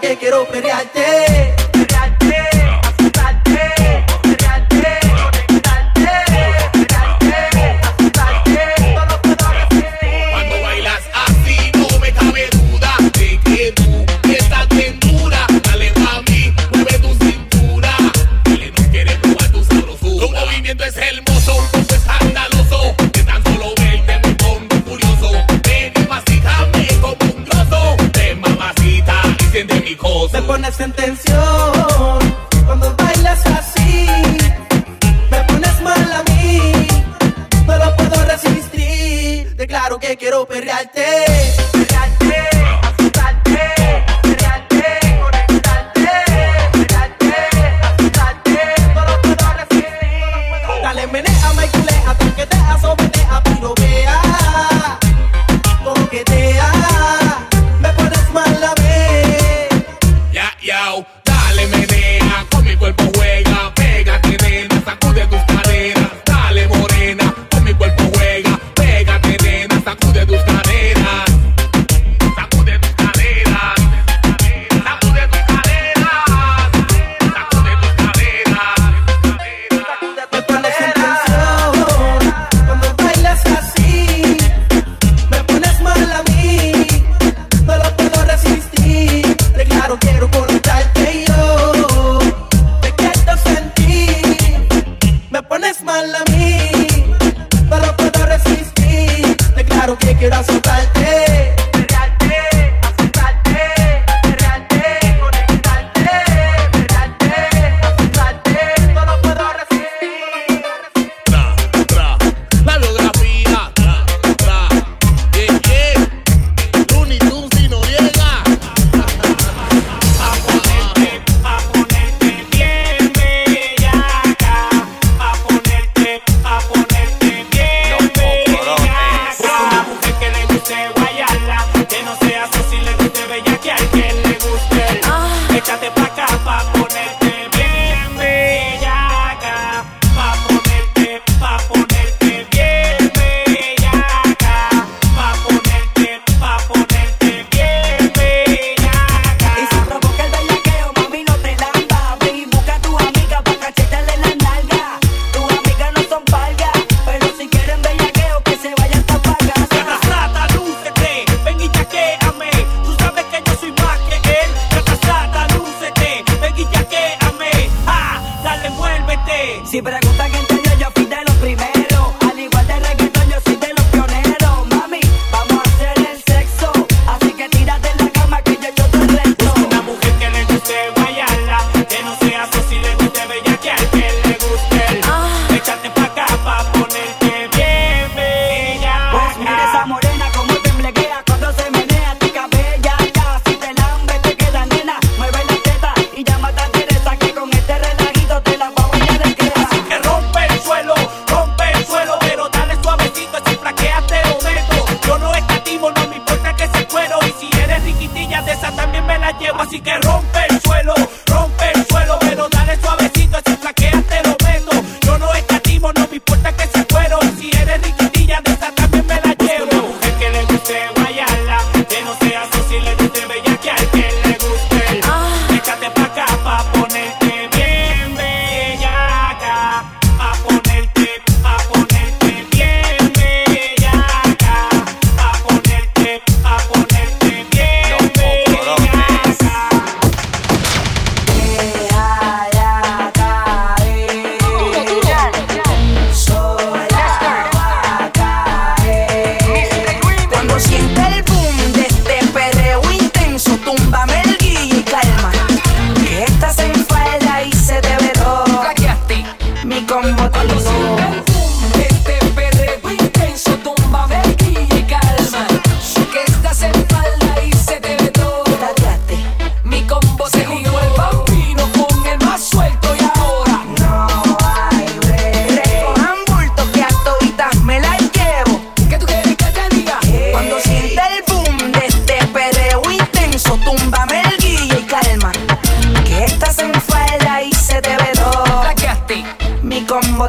[0.00, 1.67] que quiero pelearte.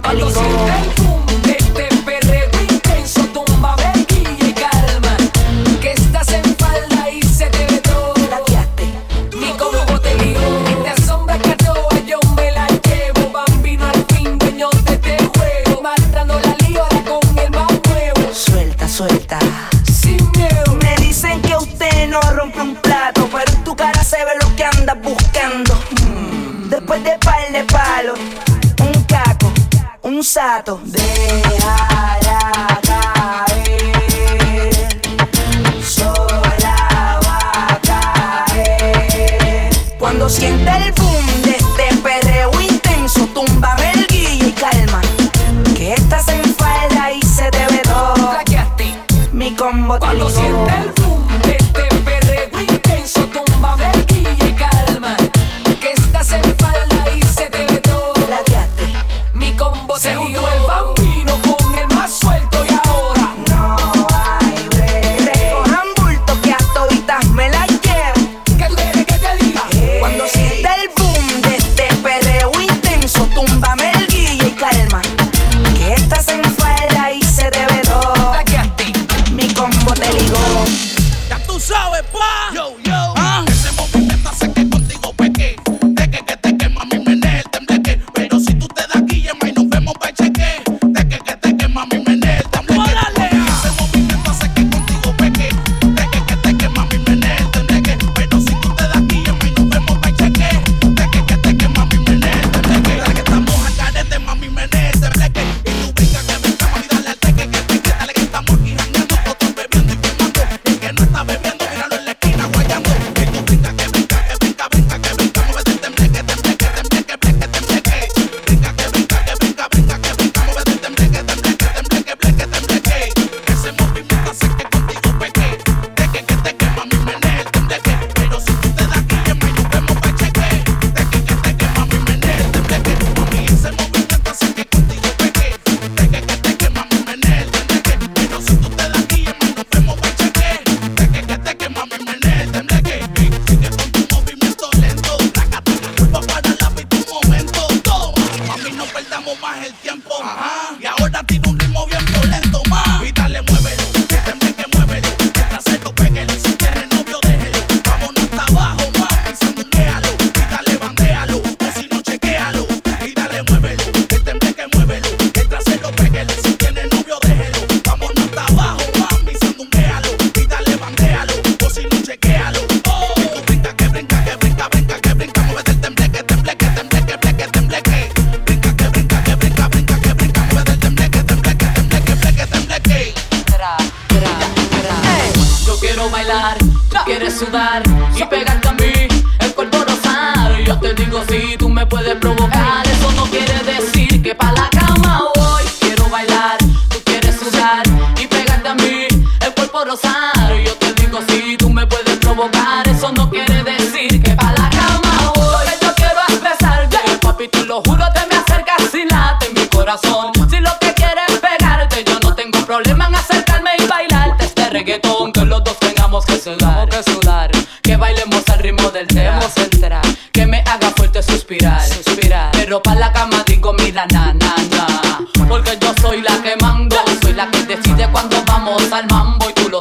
[0.00, 1.07] Combo te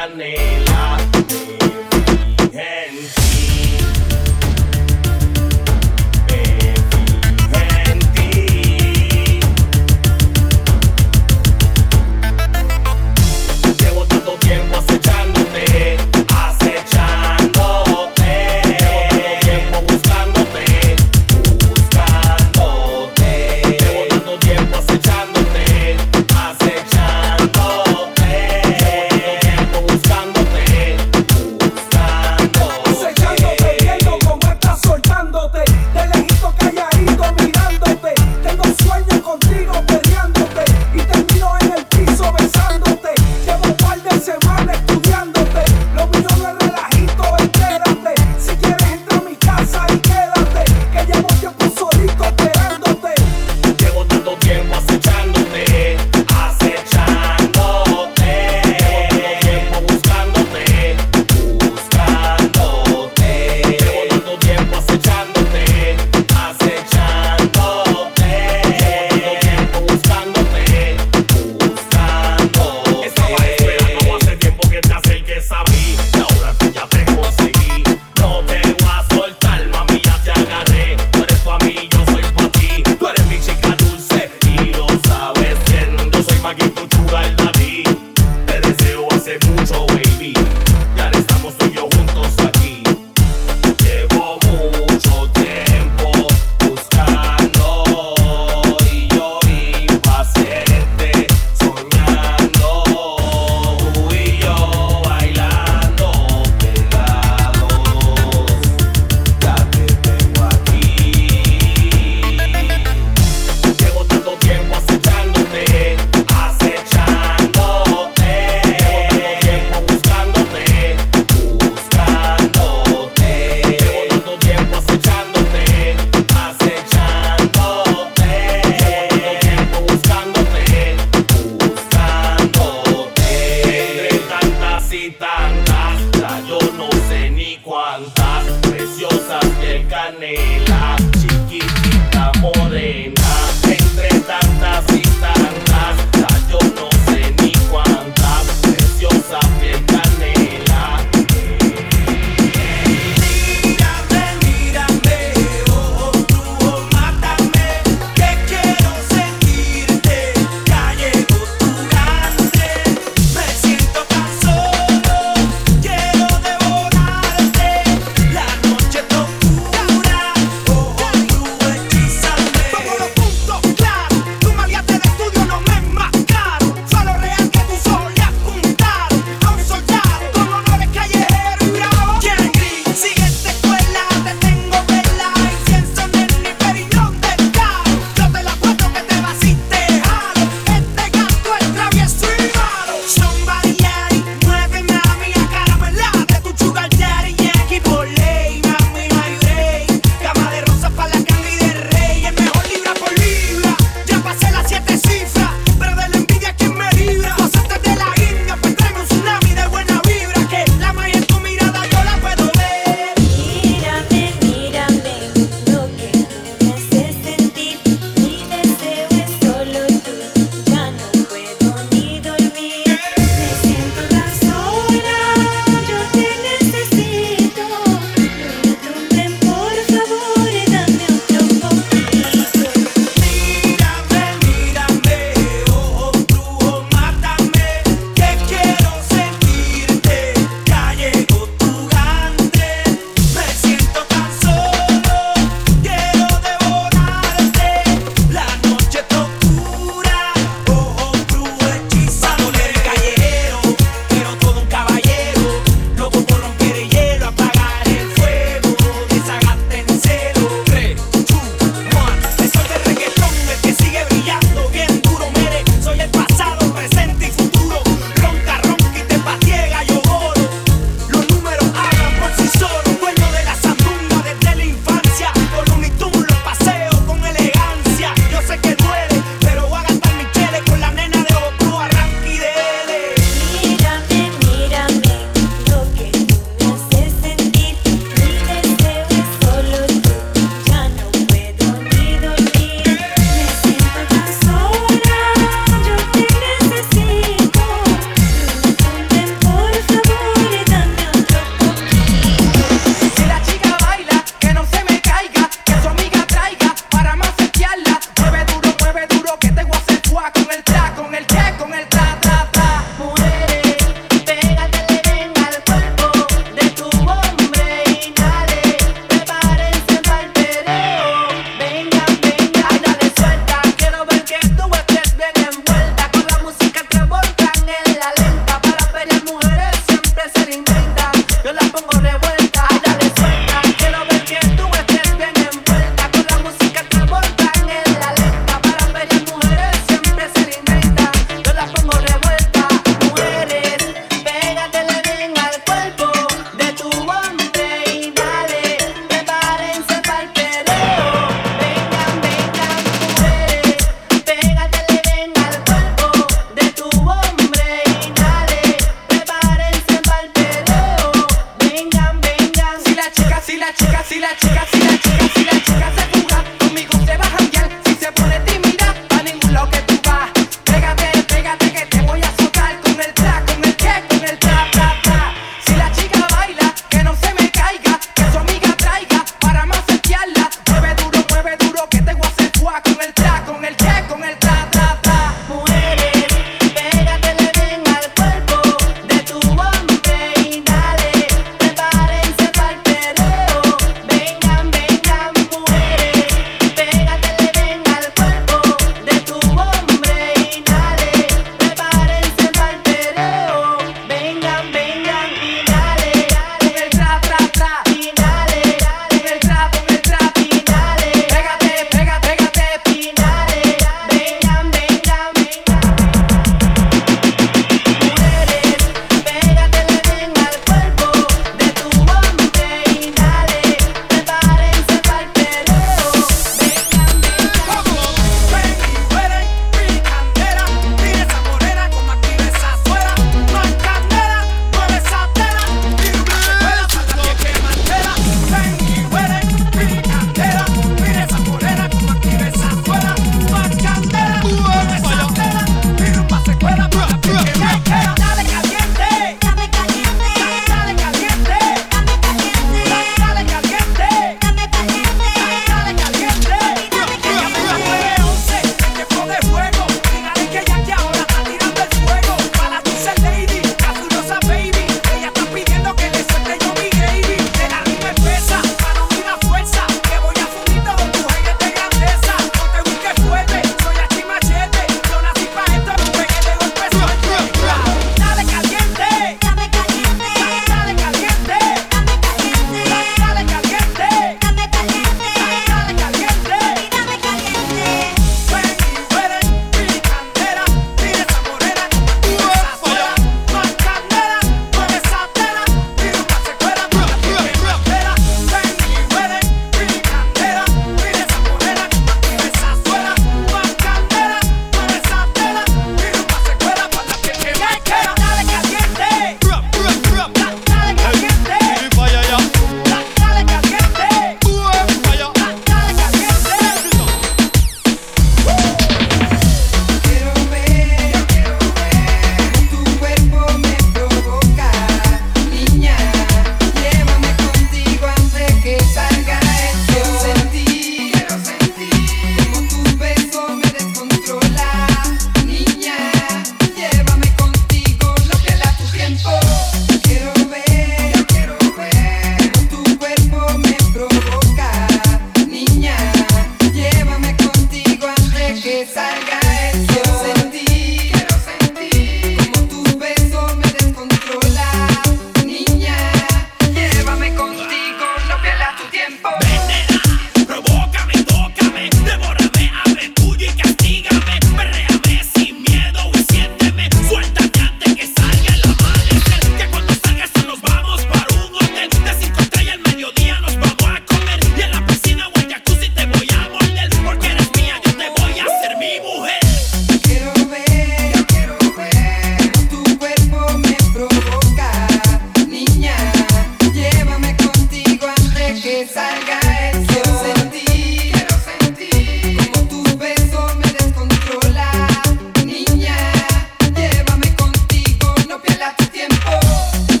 [0.00, 0.96] canela.